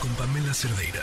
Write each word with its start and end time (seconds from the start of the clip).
Con 0.00 0.10
Pamela 0.16 0.52
Cerdeira. 0.52 1.00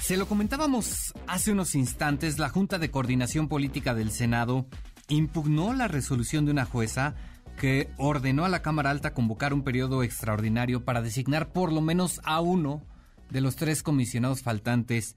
Se 0.00 0.16
lo 0.16 0.28
comentábamos 0.28 1.12
hace 1.26 1.50
unos 1.50 1.74
instantes, 1.74 2.38
la 2.38 2.48
Junta 2.48 2.78
de 2.78 2.88
Coordinación 2.88 3.48
Política 3.48 3.94
del 3.94 4.12
Senado 4.12 4.66
impugnó 5.08 5.72
la 5.72 5.88
resolución 5.88 6.44
de 6.44 6.52
una 6.52 6.66
jueza 6.66 7.16
que 7.58 7.90
ordenó 7.96 8.44
a 8.44 8.48
la 8.48 8.62
Cámara 8.62 8.90
Alta 8.90 9.12
convocar 9.12 9.52
un 9.52 9.64
periodo 9.64 10.04
extraordinario 10.04 10.84
para 10.84 11.02
designar 11.02 11.52
por 11.52 11.72
lo 11.72 11.80
menos 11.80 12.20
a 12.22 12.40
uno 12.40 12.84
de 13.28 13.40
los 13.40 13.56
tres 13.56 13.82
comisionados 13.82 14.42
faltantes 14.42 15.16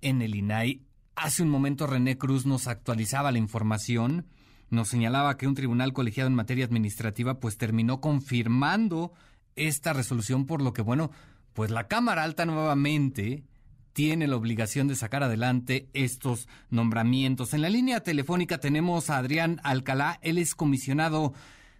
en 0.00 0.22
el 0.22 0.34
INAI. 0.34 0.80
Hace 1.14 1.42
un 1.42 1.50
momento 1.50 1.86
René 1.86 2.16
Cruz 2.16 2.46
nos 2.46 2.68
actualizaba 2.68 3.32
la 3.32 3.38
información, 3.38 4.28
nos 4.70 4.88
señalaba 4.88 5.36
que 5.36 5.46
un 5.46 5.54
tribunal 5.54 5.92
colegiado 5.92 6.28
en 6.28 6.34
materia 6.34 6.64
administrativa 6.64 7.38
pues 7.38 7.58
terminó 7.58 8.00
confirmando 8.00 9.12
esta 9.56 9.92
resolución 9.92 10.46
por 10.46 10.62
lo 10.62 10.72
que 10.72 10.82
bueno, 10.82 11.10
pues 11.52 11.70
la 11.70 11.88
Cámara 11.88 12.24
Alta 12.24 12.46
nuevamente 12.46 13.44
tiene 13.92 14.26
la 14.26 14.36
obligación 14.36 14.88
de 14.88 14.96
sacar 14.96 15.22
adelante 15.22 15.88
estos 15.94 16.48
nombramientos. 16.70 17.54
En 17.54 17.62
la 17.62 17.70
línea 17.70 18.00
telefónica 18.00 18.58
tenemos 18.58 19.08
a 19.08 19.18
Adrián 19.18 19.60
Alcalá, 19.62 20.18
él 20.22 20.38
es 20.38 20.54
comisionado 20.54 21.32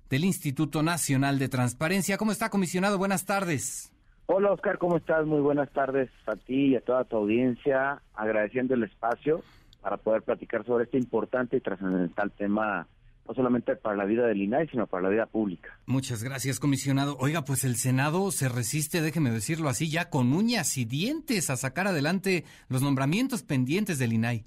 del 0.09 0.25
Instituto 0.25 0.83
Nacional 0.83 1.39
de 1.39 1.49
Transparencia. 1.49 2.17
¿Cómo 2.17 2.31
está, 2.31 2.51
comisionado? 2.51 2.99
Buenas 2.99 3.25
tardes. 3.25 3.93
Hola, 4.27 4.53
Oscar, 4.53 4.79
¿cómo 4.79 4.97
estás? 4.97 5.27
Muy 5.27 5.41
buenas 5.41 5.71
tardes 5.73 6.09
a 6.27 6.37
ti 6.37 6.69
y 6.69 6.77
a 6.77 6.81
toda 6.81 7.05
tu 7.05 7.17
audiencia, 7.17 8.01
agradeciendo 8.15 8.75
el 8.75 8.85
espacio 8.85 9.43
para 9.83 9.99
poder 9.99 10.23
platicar 10.23 10.65
sobre 10.65 10.85
este 10.85 10.97
importante 10.97 11.57
y 11.57 11.61
trascendental 11.61 12.31
tema 12.31 12.87
no 13.27 13.35
solamente 13.35 13.75
para 13.77 13.97
la 13.97 14.05
vida 14.05 14.27
del 14.27 14.43
INAI, 14.43 14.69
sino 14.69 14.87
para 14.87 15.05
la 15.05 15.09
vida 15.09 15.27
pública. 15.27 15.79
Muchas 15.87 16.23
gracias, 16.23 16.61
comisionado. 16.61 17.17
Oiga, 17.19 17.45
pues 17.45 17.65
el 17.65 17.77
Senado 17.77 18.31
se 18.31 18.49
resiste, 18.49 19.01
déjeme 19.01 19.31
decirlo 19.31 19.69
así, 19.69 19.91
ya 19.91 20.11
con 20.11 20.33
uñas 20.33 20.77
y 20.77 20.85
dientes 20.85 21.51
a 21.51 21.57
sacar 21.57 21.87
adelante 21.87 22.45
los 22.69 22.83
nombramientos 22.83 23.43
pendientes 23.43 23.99
del 23.99 24.13
INAI. 24.13 24.45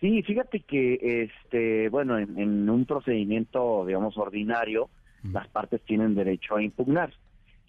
Sí, 0.00 0.22
fíjate 0.22 0.60
que, 0.60 0.98
este, 1.24 1.88
bueno, 1.88 2.18
en, 2.18 2.68
un 2.68 2.84
procedimiento, 2.84 3.86
digamos, 3.86 4.18
ordinario, 4.18 4.90
las 5.32 5.48
partes 5.48 5.80
tienen 5.82 6.14
derecho 6.14 6.56
a 6.56 6.62
impugnar. 6.62 7.14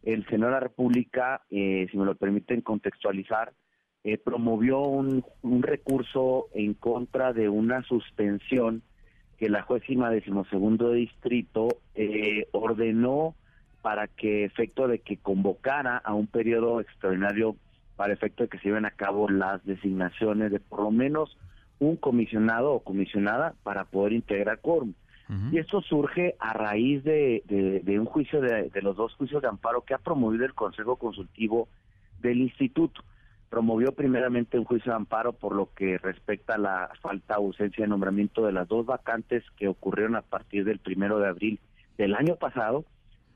El 0.03 0.25
Senado 0.25 0.52
de 0.52 0.59
la 0.59 0.59
República, 0.59 1.44
eh, 1.49 1.88
si 1.89 1.97
me 1.97 2.03
lo 2.03 2.16
permiten 2.16 2.59
contextualizar, 2.59 3.53
eh, 4.03 4.17
promovió 4.17 4.81
un, 4.81 5.23
un 5.42 5.64
recurso 5.64 6.47
en 6.53 6.73
contra 6.73 7.31
de 7.31 7.47
una 7.47 7.81
suspensión 7.83 8.83
que 9.38 9.50
la 9.50 9.64
juezima 9.64 10.09
decimosegundo 10.09 10.91
distrito 10.91 11.67
eh, 11.95 12.47
ordenó 12.52 13.36
para 13.81 14.08
que 14.08 14.45
efecto 14.45 14.88
de 14.88 15.00
que 15.00 15.17
convocara 15.17 15.97
a 15.97 16.14
un 16.14 16.27
periodo 16.27 16.80
extraordinario 16.81 17.55
para 17.95 18.14
efecto 18.14 18.44
de 18.44 18.50
que 18.50 18.58
se 18.59 18.69
lleven 18.69 18.86
a 18.86 18.92
cabo 18.92 19.30
las 19.30 19.64
designaciones 19.66 20.52
de 20.52 20.59
por 20.59 20.81
lo 20.81 20.92
menos 20.92 21.38
un 21.80 21.95
comisionado 21.95 22.73
o 22.73 22.80
comisionada 22.80 23.53
para 23.64 23.86
poder 23.86 24.14
integrar 24.14 24.59
quórum. 24.59 24.94
Y 25.52 25.58
esto 25.58 25.81
surge 25.81 26.36
a 26.38 26.53
raíz 26.53 27.03
de, 27.03 27.42
de, 27.83 27.99
un 27.99 28.05
juicio 28.05 28.42
de, 28.42 28.70
de, 28.70 28.81
los 28.83 28.95
dos 28.95 29.16
juicios 29.16 29.42
de 29.42 29.47
amparo 29.47 29.81
que 29.81 29.95
ha 29.95 29.97
promovido 29.97 30.45
el 30.45 30.53
Consejo 30.53 30.97
Consultivo 30.97 31.67
del 32.22 32.42
Instituto 32.42 33.02
promovió 33.56 33.94
primeramente 33.94 34.59
un 34.59 34.66
juicio 34.66 34.92
de 34.92 34.98
amparo 34.98 35.31
por 35.31 35.56
lo 35.56 35.70
que 35.73 35.98
respecta 35.98 36.56
a 36.56 36.58
la 36.58 36.89
falta 37.02 37.36
ausencia 37.36 37.86
de 37.86 37.88
nombramiento 37.88 38.45
de 38.45 38.52
las 38.52 38.67
dos 38.67 38.86
vacantes 38.86 39.45
que 39.56 39.70
ocurrieron 39.70 40.17
a 40.17 40.23
partir 40.23 40.66
del 40.66 40.80
primero 40.80 41.20
de 41.20 41.30
abril 41.30 41.59
del 41.98 42.16
año 42.16 42.36
pasado 42.36 42.83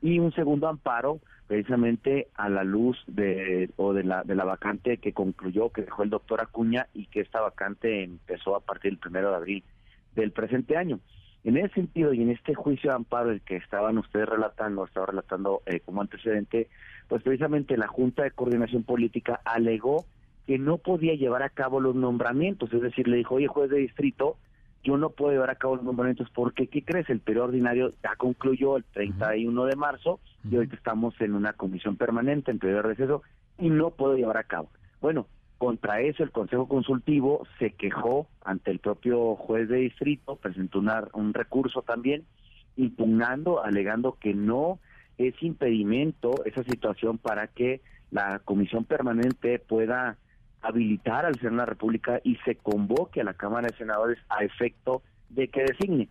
y 0.01 0.19
un 0.19 0.33
segundo 0.33 0.67
amparo 0.67 1.21
precisamente 1.47 2.27
a 2.35 2.49
la 2.49 2.65
luz 2.65 2.97
de 3.07 3.69
o 3.77 3.93
de 3.93 4.03
la 4.03 4.25
de 4.25 4.35
la 4.35 4.43
vacante 4.43 4.97
que 4.97 5.13
concluyó 5.13 5.69
que 5.69 5.83
dejó 5.83 6.03
el 6.03 6.09
doctor 6.09 6.41
Acuña 6.41 6.87
y 6.93 7.05
que 7.05 7.21
esta 7.21 7.39
vacante 7.39 8.03
empezó 8.03 8.57
a 8.57 8.59
partir 8.59 8.91
del 8.91 8.99
primero 8.99 9.29
de 9.29 9.37
abril 9.37 9.63
del 10.15 10.33
presente 10.33 10.75
año. 10.75 10.99
En 11.43 11.57
ese 11.57 11.73
sentido 11.73 12.13
y 12.13 12.21
en 12.21 12.31
este 12.31 12.53
juicio 12.53 12.89
de 12.89 12.95
amparo 12.97 13.31
el 13.31 13.41
que 13.41 13.55
estaban 13.55 13.97
ustedes 13.97 14.27
relatando, 14.27 14.85
estaba 14.85 15.07
relatando 15.07 15.61
eh, 15.65 15.79
como 15.79 16.01
antecedente, 16.01 16.67
pues 17.07 17.23
precisamente 17.23 17.77
la 17.77 17.87
Junta 17.87 18.23
de 18.23 18.31
Coordinación 18.31 18.83
Política 18.83 19.39
alegó 19.45 20.05
que 20.45 20.57
no 20.57 20.77
podía 20.77 21.13
llevar 21.13 21.43
a 21.43 21.49
cabo 21.49 21.79
los 21.79 21.95
nombramientos, 21.95 22.73
es 22.73 22.81
decir, 22.81 23.07
le 23.07 23.17
dijo, 23.17 23.35
oye, 23.35 23.47
juez 23.47 23.69
de 23.69 23.77
distrito, 23.77 24.37
yo 24.83 24.97
no 24.97 25.11
puedo 25.11 25.31
llevar 25.31 25.49
a 25.49 25.55
cabo 25.55 25.75
los 25.75 25.85
nombramientos 25.85 26.29
porque, 26.33 26.67
¿qué 26.67 26.83
crees? 26.83 27.09
El 27.09 27.19
periodo 27.19 27.45
ordinario 27.45 27.93
ya 28.03 28.15
concluyó 28.17 28.77
el 28.77 28.83
31 28.83 29.65
de 29.65 29.75
marzo 29.75 30.19
y 30.49 30.55
ahorita 30.55 30.75
estamos 30.75 31.19
en 31.21 31.35
una 31.35 31.53
comisión 31.53 31.97
permanente 31.97 32.51
en 32.51 32.59
periodo 32.59 32.83
de 32.83 32.89
receso 32.89 33.23
y 33.57 33.69
no 33.69 33.91
puedo 33.91 34.15
llevar 34.15 34.37
a 34.37 34.43
cabo. 34.43 34.69
Bueno, 35.01 35.27
contra 35.59 36.01
eso 36.01 36.23
el 36.23 36.31
Consejo 36.31 36.67
Consultivo 36.67 37.45
se 37.59 37.71
quejó 37.71 38.27
ante 38.43 38.71
el 38.71 38.79
propio 38.79 39.35
juez 39.35 39.67
de 39.67 39.77
distrito, 39.77 40.37
presentó 40.37 40.81
un 41.13 41.33
recurso 41.33 41.81
también 41.81 42.23
impugnando, 42.77 43.63
alegando 43.63 44.17
que 44.19 44.33
no 44.33 44.79
es 45.17 45.35
impedimento 45.43 46.45
esa 46.45 46.63
situación 46.63 47.17
para 47.17 47.47
que 47.47 47.81
la 48.09 48.39
comisión 48.39 48.85
permanente 48.85 49.59
pueda 49.59 50.17
habilitar 50.61 51.25
al 51.25 51.35
Senado 51.35 51.55
de 51.55 51.57
la 51.57 51.65
República 51.65 52.21
y 52.23 52.37
se 52.37 52.55
convoque 52.55 53.19
a 53.19 53.25
la 53.25 53.33
Cámara 53.33 53.67
de 53.67 53.77
Senadores 53.77 54.17
a 54.29 54.45
efecto 54.45 55.03
de 55.29 55.49
que 55.49 55.63
designe. 55.63 56.07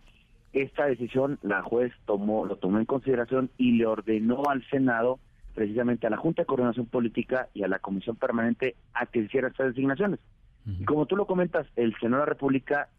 Esta 0.53 0.85
decisión 0.85 1.39
la 1.41 1.63
juez 1.63 1.91
tomó, 2.05 2.45
lo 2.45 2.57
tomó 2.57 2.77
en 2.77 2.85
consideración 2.85 3.49
y 3.57 3.73
le 3.73 3.87
ordenó 3.87 4.43
al 4.47 4.63
Senado, 4.69 5.19
precisamente 5.53 6.07
a 6.07 6.09
la 6.09 6.17
Junta 6.17 6.41
de 6.41 6.45
Coordinación 6.45 6.85
Política 6.85 7.49
y 7.53 7.63
a 7.63 7.67
la 7.67 7.79
Comisión 7.79 8.15
Permanente, 8.15 8.75
a 8.93 9.05
que 9.05 9.19
hiciera 9.19 9.47
estas 9.47 9.67
designaciones. 9.67 10.19
Y 10.65 10.85
como 10.85 11.05
tú 11.05 11.15
lo 11.15 11.25
comentas, 11.25 11.65
el 11.75 11.95
Senado 11.99 12.21
de 12.21 12.27
la 12.27 12.33
República 12.33 12.89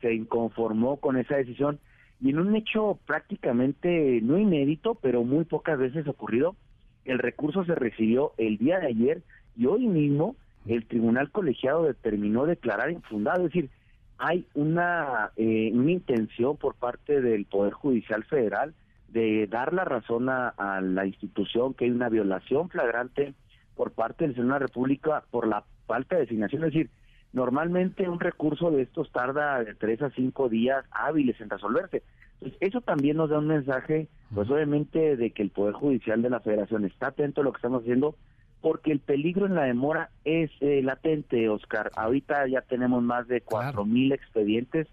se 0.00 0.14
inconformó 0.14 0.98
con 0.98 1.16
esa 1.16 1.36
decisión 1.36 1.80
y 2.20 2.30
en 2.30 2.38
un 2.38 2.54
hecho 2.56 2.98
prácticamente 3.06 4.20
no 4.22 4.38
inédito, 4.38 4.94
pero 4.96 5.24
muy 5.24 5.44
pocas 5.44 5.78
veces 5.78 6.06
ocurrido, 6.06 6.56
el 7.04 7.18
recurso 7.18 7.64
se 7.64 7.74
recibió 7.74 8.32
el 8.38 8.58
día 8.58 8.78
de 8.80 8.88
ayer 8.88 9.22
y 9.56 9.66
hoy 9.66 9.86
mismo 9.86 10.36
el 10.66 10.86
tribunal 10.86 11.30
colegiado 11.30 11.84
determinó 11.84 12.44
declarar 12.44 12.90
infundado, 12.90 13.46
es 13.46 13.52
decir, 13.52 13.70
hay 14.18 14.46
una, 14.54 15.30
eh, 15.36 15.70
una 15.72 15.92
intención 15.92 16.56
por 16.56 16.74
parte 16.74 17.20
del 17.20 17.44
Poder 17.46 17.72
Judicial 17.72 18.24
Federal 18.24 18.74
de 19.08 19.46
dar 19.46 19.72
la 19.72 19.84
razón 19.84 20.28
a, 20.28 20.48
a, 20.48 20.80
la 20.80 21.06
institución 21.06 21.74
que 21.74 21.86
hay 21.86 21.90
una 21.90 22.08
violación 22.08 22.68
flagrante 22.68 23.34
por 23.74 23.92
parte 23.92 24.24
del 24.24 24.34
Senado 24.34 24.54
de 24.54 24.60
la 24.60 24.66
República 24.66 25.24
por 25.30 25.46
la 25.46 25.64
falta 25.86 26.16
de 26.16 26.22
designación, 26.22 26.64
es 26.64 26.72
decir, 26.72 26.90
Normalmente 27.32 28.08
un 28.08 28.20
recurso 28.20 28.70
de 28.70 28.82
estos 28.82 29.12
tarda 29.12 29.62
de 29.62 29.74
tres 29.74 30.00
a 30.02 30.10
cinco 30.10 30.48
días 30.48 30.84
hábiles 30.90 31.40
en 31.40 31.50
resolverse. 31.50 32.02
Entonces, 32.34 32.58
eso 32.60 32.80
también 32.80 33.16
nos 33.16 33.30
da 33.30 33.38
un 33.38 33.48
mensaje, 33.48 34.08
pues 34.32 34.48
obviamente, 34.48 35.16
de 35.16 35.30
que 35.32 35.42
el 35.42 35.50
Poder 35.50 35.74
Judicial 35.74 36.22
de 36.22 36.30
la 36.30 36.40
Federación 36.40 36.84
está 36.84 37.08
atento 37.08 37.40
a 37.40 37.44
lo 37.44 37.52
que 37.52 37.58
estamos 37.58 37.82
haciendo, 37.82 38.14
porque 38.60 38.92
el 38.92 39.00
peligro 39.00 39.46
en 39.46 39.56
la 39.56 39.64
demora 39.64 40.10
es 40.24 40.50
eh, 40.60 40.80
latente, 40.82 41.48
Oscar. 41.48 41.90
Ahorita 41.96 42.46
ya 42.48 42.62
tenemos 42.62 43.02
más 43.02 43.28
de 43.28 43.40
cuatro 43.40 43.84
mil 43.84 44.12
expedientes 44.12 44.86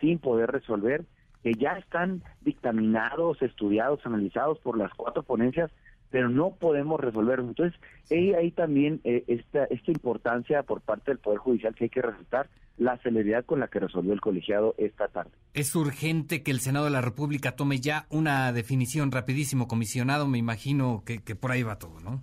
sin 0.00 0.18
poder 0.18 0.50
resolver, 0.50 1.04
que 1.42 1.54
ya 1.54 1.72
están 1.72 2.22
dictaminados, 2.42 3.40
estudiados, 3.42 4.04
analizados 4.04 4.58
por 4.58 4.76
las 4.76 4.92
cuatro 4.94 5.22
ponencias 5.22 5.70
pero 6.10 6.28
no 6.28 6.56
podemos 6.56 7.00
resolverlo. 7.00 7.48
Entonces, 7.48 7.80
ahí 8.10 8.50
también 8.50 9.00
eh, 9.04 9.24
esta, 9.28 9.64
esta 9.64 9.90
importancia 9.90 10.62
por 10.64 10.80
parte 10.80 11.12
del 11.12 11.18
Poder 11.18 11.38
Judicial 11.38 11.74
que 11.74 11.84
hay 11.84 11.90
que 11.90 12.02
resaltar 12.02 12.48
la 12.76 12.96
celeridad 12.98 13.44
con 13.44 13.60
la 13.60 13.68
que 13.68 13.78
resolvió 13.78 14.12
el 14.12 14.20
colegiado 14.20 14.74
esta 14.78 15.08
tarde. 15.08 15.30
Es 15.54 15.74
urgente 15.76 16.42
que 16.42 16.50
el 16.50 16.60
Senado 16.60 16.86
de 16.86 16.90
la 16.90 17.02
República 17.02 17.52
tome 17.52 17.78
ya 17.78 18.06
una 18.10 18.52
definición 18.52 19.12
rapidísimo, 19.12 19.68
comisionado, 19.68 20.26
me 20.26 20.38
imagino 20.38 21.02
que, 21.04 21.22
que 21.22 21.36
por 21.36 21.52
ahí 21.52 21.62
va 21.62 21.78
todo, 21.78 22.00
¿no? 22.00 22.22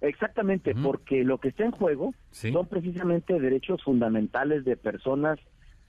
Exactamente, 0.00 0.74
porque 0.74 1.24
lo 1.24 1.38
que 1.38 1.48
está 1.48 1.64
en 1.64 1.72
juego 1.72 2.14
son 2.30 2.66
precisamente 2.66 3.38
derechos 3.38 3.82
fundamentales 3.82 4.64
de 4.64 4.76
personas 4.76 5.38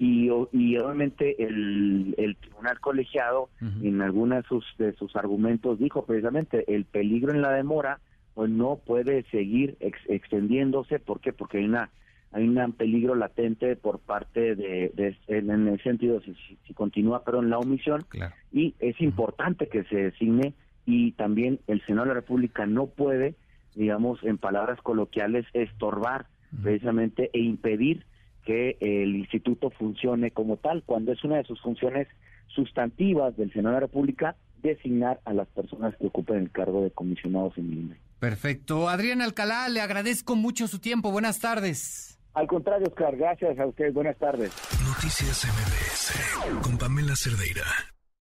y, 0.02 0.32
y 0.52 0.78
obviamente 0.80 1.44
el, 1.44 2.16
el 2.18 2.36
tribunal 2.38 2.80
colegiado 2.80 3.50
en 3.84 4.02
algunos 4.02 4.42
de 4.42 4.48
sus, 4.50 4.66
de 4.80 4.94
sus 4.94 5.16
argumentos 5.16 5.78
dijo 5.78 6.08
precisamente 6.08 6.66
el 6.74 6.86
peligro 6.86 7.32
en 7.32 7.44
la 7.44 7.52
demora 7.52 8.00
pues 8.34 8.50
no 8.50 8.78
puede 8.84 9.22
seguir 9.30 9.78
extendiéndose. 9.80 10.98
¿por 10.98 11.20
qué? 11.20 11.34
porque 11.34 11.60
hay 11.60 11.66
una 11.66 11.92
hay 12.32 12.48
un 12.48 12.72
peligro 12.72 13.14
latente 13.14 13.76
por 13.76 14.00
parte 14.00 14.56
de, 14.56 14.92
de 14.96 15.16
en, 15.28 15.68
el 15.68 15.84
sentido 15.84 16.20
si, 16.22 16.36
si, 16.66 16.74
continúa 16.74 17.24
pero 17.24 17.40
en 17.40 17.52
la 17.52 17.60
omisión. 17.60 18.04
Y 18.52 18.74
es 18.80 19.00
importante 19.02 19.68
que 19.68 19.84
se 19.84 19.98
designe 19.98 20.56
y 20.88 21.12
también 21.12 21.60
el 21.68 21.80
Senado 21.86 22.06
de 22.08 22.16
la 22.16 22.22
República 22.22 22.66
no 22.66 22.88
puede 22.88 23.36
digamos 23.76 24.24
en 24.24 24.40
palabras 24.40 24.82
coloquiales 24.82 25.46
estorbar 25.54 26.26
precisamente 26.64 27.30
e 27.34 27.40
impedir 27.40 28.04
que 28.46 28.78
el 28.80 29.16
instituto 29.16 29.70
funcione 29.70 30.32
como 30.32 30.58
tal, 30.58 30.84
cuando 30.84 31.12
es 31.12 31.24
una 31.24 31.38
de 31.38 31.44
sus 31.44 31.62
funciones 31.62 32.08
sustantivas 32.48 33.36
del 33.38 33.52
Senado 33.54 33.76
de 33.76 33.82
la 33.82 33.88
República 33.88 34.36
designar 34.62 35.20
a 35.26 35.34
las 35.34 35.48
personas 35.50 35.96
que 35.98 36.08
ocupen 36.08 36.38
el 36.38 36.52
cargo 36.52 36.84
de 36.84 36.92
comisionados 36.92 37.58
en 37.58 37.66
el 37.66 37.74
INE. 37.74 37.98
Perfecto. 38.20 38.90
Adrián 38.90 39.22
Alcalá, 39.22 39.68
le 39.70 39.82
agradezco 39.82 40.36
mucho 40.36 40.68
su 40.68 40.80
tiempo. 40.80 41.12
Buenas 41.12 41.40
tardes. 41.40 42.20
Al 42.34 42.48
contrario, 42.48 42.88
Oscar, 42.88 43.16
gracias 43.18 43.58
a 43.60 43.66
ustedes. 43.66 43.94
Buenas 43.94 44.18
tardes. 44.18 44.52
Noticias 44.86 45.46
MBS 45.46 46.62
con 46.62 46.78
Pamela 46.78 47.16
Cerdeira. 47.16 47.66